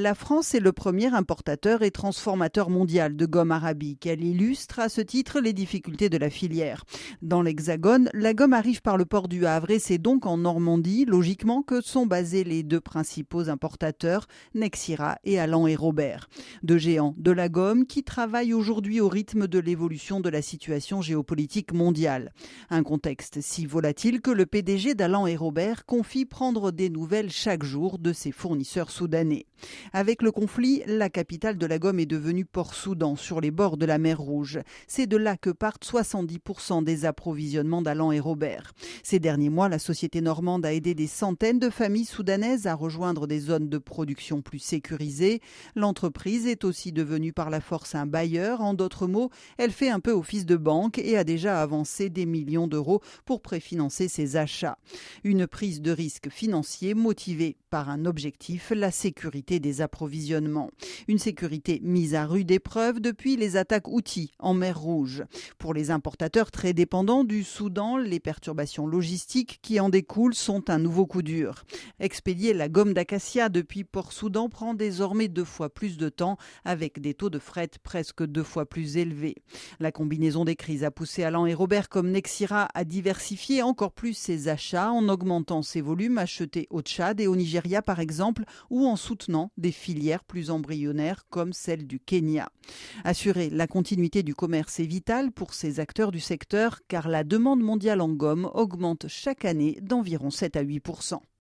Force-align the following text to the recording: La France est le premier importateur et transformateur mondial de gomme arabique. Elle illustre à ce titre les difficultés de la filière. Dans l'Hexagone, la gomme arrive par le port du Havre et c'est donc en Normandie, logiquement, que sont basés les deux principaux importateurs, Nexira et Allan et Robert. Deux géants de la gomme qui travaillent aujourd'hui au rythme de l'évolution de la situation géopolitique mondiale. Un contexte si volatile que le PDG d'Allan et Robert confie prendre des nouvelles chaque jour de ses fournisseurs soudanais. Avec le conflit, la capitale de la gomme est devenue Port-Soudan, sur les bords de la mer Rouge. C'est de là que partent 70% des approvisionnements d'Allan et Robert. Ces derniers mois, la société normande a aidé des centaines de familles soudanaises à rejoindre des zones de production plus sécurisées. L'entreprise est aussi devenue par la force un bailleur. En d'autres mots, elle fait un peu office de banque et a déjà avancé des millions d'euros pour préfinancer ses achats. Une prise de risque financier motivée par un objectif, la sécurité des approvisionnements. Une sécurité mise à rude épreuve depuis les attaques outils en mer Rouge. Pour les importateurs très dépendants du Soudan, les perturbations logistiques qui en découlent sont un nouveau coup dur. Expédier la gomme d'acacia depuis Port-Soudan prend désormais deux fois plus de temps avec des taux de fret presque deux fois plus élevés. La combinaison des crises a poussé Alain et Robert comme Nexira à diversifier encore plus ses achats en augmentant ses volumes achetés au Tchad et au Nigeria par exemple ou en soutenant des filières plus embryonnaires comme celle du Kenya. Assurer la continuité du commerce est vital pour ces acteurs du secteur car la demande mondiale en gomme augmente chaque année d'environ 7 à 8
La 0.00 0.14
France 0.14 0.54
est 0.54 0.60
le 0.60 0.70
premier 0.70 1.12
importateur 1.12 1.82
et 1.82 1.90
transformateur 1.90 2.70
mondial 2.70 3.16
de 3.16 3.26
gomme 3.26 3.50
arabique. 3.50 4.06
Elle 4.06 4.22
illustre 4.22 4.78
à 4.78 4.88
ce 4.88 5.00
titre 5.00 5.40
les 5.40 5.52
difficultés 5.52 6.08
de 6.08 6.18
la 6.18 6.30
filière. 6.30 6.84
Dans 7.20 7.42
l'Hexagone, 7.42 8.08
la 8.14 8.32
gomme 8.32 8.52
arrive 8.52 8.80
par 8.80 8.96
le 8.96 9.06
port 9.06 9.26
du 9.26 9.44
Havre 9.44 9.72
et 9.72 9.80
c'est 9.80 9.98
donc 9.98 10.24
en 10.24 10.36
Normandie, 10.36 11.04
logiquement, 11.04 11.62
que 11.62 11.80
sont 11.80 12.06
basés 12.06 12.44
les 12.44 12.62
deux 12.62 12.80
principaux 12.80 13.48
importateurs, 13.48 14.28
Nexira 14.54 15.18
et 15.24 15.40
Allan 15.40 15.66
et 15.66 15.74
Robert. 15.74 16.28
Deux 16.62 16.78
géants 16.78 17.16
de 17.16 17.32
la 17.32 17.48
gomme 17.48 17.84
qui 17.84 18.04
travaillent 18.04 18.54
aujourd'hui 18.54 19.00
au 19.00 19.08
rythme 19.08 19.48
de 19.48 19.58
l'évolution 19.58 20.20
de 20.20 20.28
la 20.28 20.42
situation 20.42 21.02
géopolitique 21.02 21.72
mondiale. 21.72 22.32
Un 22.70 22.84
contexte 22.84 23.40
si 23.40 23.66
volatile 23.66 24.20
que 24.20 24.30
le 24.30 24.46
PDG 24.46 24.94
d'Allan 24.94 25.26
et 25.26 25.34
Robert 25.34 25.86
confie 25.86 26.24
prendre 26.24 26.70
des 26.70 26.88
nouvelles 26.88 27.32
chaque 27.32 27.64
jour 27.64 27.98
de 27.98 28.12
ses 28.12 28.30
fournisseurs 28.30 28.92
soudanais. 28.92 29.46
Avec 29.92 30.22
le 30.22 30.32
conflit, 30.32 30.82
la 30.86 31.08
capitale 31.08 31.56
de 31.56 31.66
la 31.66 31.78
gomme 31.78 32.00
est 32.00 32.06
devenue 32.06 32.44
Port-Soudan, 32.44 33.16
sur 33.16 33.40
les 33.40 33.50
bords 33.50 33.76
de 33.76 33.86
la 33.86 33.98
mer 33.98 34.18
Rouge. 34.18 34.60
C'est 34.86 35.06
de 35.06 35.16
là 35.16 35.36
que 35.36 35.50
partent 35.50 35.86
70% 35.86 36.84
des 36.84 37.04
approvisionnements 37.04 37.82
d'Allan 37.82 38.12
et 38.12 38.20
Robert. 38.20 38.72
Ces 39.02 39.18
derniers 39.18 39.50
mois, 39.50 39.68
la 39.68 39.78
société 39.78 40.20
normande 40.20 40.66
a 40.66 40.74
aidé 40.74 40.94
des 40.94 41.06
centaines 41.06 41.58
de 41.58 41.70
familles 41.70 42.04
soudanaises 42.04 42.66
à 42.66 42.74
rejoindre 42.74 43.26
des 43.26 43.40
zones 43.40 43.68
de 43.68 43.78
production 43.78 44.42
plus 44.42 44.58
sécurisées. 44.58 45.40
L'entreprise 45.74 46.46
est 46.46 46.64
aussi 46.64 46.92
devenue 46.92 47.32
par 47.32 47.50
la 47.50 47.60
force 47.60 47.94
un 47.94 48.06
bailleur. 48.06 48.60
En 48.60 48.74
d'autres 48.74 49.06
mots, 49.06 49.30
elle 49.56 49.72
fait 49.72 49.90
un 49.90 50.00
peu 50.00 50.12
office 50.12 50.46
de 50.46 50.56
banque 50.56 50.98
et 50.98 51.16
a 51.16 51.24
déjà 51.24 51.62
avancé 51.62 52.10
des 52.10 52.26
millions 52.26 52.66
d'euros 52.66 53.00
pour 53.24 53.40
préfinancer 53.40 54.08
ses 54.08 54.36
achats. 54.36 54.78
Une 55.24 55.46
prise 55.46 55.80
de 55.80 55.90
risque 55.90 56.28
financier 56.28 56.94
motivée 56.94 57.56
par 57.70 57.90
un 57.90 58.06
objectif, 58.06 58.72
la 58.74 58.90
sécurité 58.90 59.60
des 59.60 59.77
approvisionnements. 59.80 60.72
Une 61.06 61.18
sécurité 61.18 61.80
mise 61.82 62.14
à 62.14 62.26
rude 62.26 62.50
épreuve 62.50 63.00
depuis 63.00 63.36
les 63.36 63.56
attaques 63.56 63.88
outils 63.88 64.32
en 64.38 64.54
mer 64.54 64.78
Rouge. 64.78 65.24
Pour 65.58 65.74
les 65.74 65.90
importateurs 65.90 66.50
très 66.50 66.72
dépendants 66.72 67.24
du 67.24 67.44
Soudan, 67.44 67.96
les 67.96 68.20
perturbations 68.20 68.86
logistiques 68.86 69.60
qui 69.62 69.78
en 69.78 69.88
découlent 69.88 70.34
sont 70.34 70.70
un 70.70 70.78
nouveau 70.78 71.06
coup 71.06 71.22
dur. 71.22 71.64
Expédier 72.00 72.54
la 72.54 72.68
gomme 72.68 72.94
d'acacia 72.94 73.48
depuis 73.48 73.84
Port-Soudan 73.84 74.48
prend 74.48 74.74
désormais 74.74 75.28
deux 75.28 75.44
fois 75.44 75.68
plus 75.68 75.96
de 75.98 76.08
temps 76.08 76.38
avec 76.64 77.00
des 77.00 77.14
taux 77.14 77.30
de 77.30 77.38
fret 77.38 77.70
presque 77.82 78.24
deux 78.24 78.42
fois 78.42 78.66
plus 78.66 78.96
élevés. 78.96 79.36
La 79.78 79.92
combinaison 79.92 80.44
des 80.44 80.56
crises 80.56 80.84
a 80.84 80.90
poussé 80.90 81.22
Alain 81.22 81.46
et 81.46 81.54
Robert 81.54 81.88
comme 81.88 82.10
Nexira 82.10 82.68
à 82.74 82.84
diversifier 82.84 83.62
encore 83.62 83.92
plus 83.92 84.14
ses 84.14 84.48
achats 84.48 84.90
en 84.90 85.08
augmentant 85.08 85.62
ses 85.62 85.80
volumes 85.80 86.18
achetés 86.18 86.66
au 86.70 86.80
Tchad 86.80 87.20
et 87.20 87.26
au 87.26 87.36
Nigeria 87.36 87.82
par 87.82 88.00
exemple 88.00 88.44
ou 88.70 88.86
en 88.86 88.96
soutenant 88.96 89.50
des 89.56 89.72
filières 89.72 90.24
plus 90.24 90.50
embryonnaires 90.50 90.87
comme 91.30 91.52
celle 91.52 91.86
du 91.86 92.00
Kenya. 92.00 92.48
Assurer 93.04 93.50
la 93.50 93.66
continuité 93.66 94.22
du 94.22 94.34
commerce 94.34 94.80
est 94.80 94.86
vital 94.86 95.32
pour 95.32 95.54
ces 95.54 95.80
acteurs 95.80 96.10
du 96.10 96.20
secteur 96.20 96.80
car 96.88 97.08
la 97.08 97.24
demande 97.24 97.62
mondiale 97.62 98.00
en 98.00 98.08
gomme 98.08 98.50
augmente 98.54 99.06
chaque 99.08 99.44
année 99.44 99.78
d'environ 99.82 100.30
7 100.30 100.56
à 100.56 100.60
8 100.60 100.80